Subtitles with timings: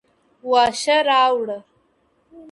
[0.49, 1.57] واښه راوړه،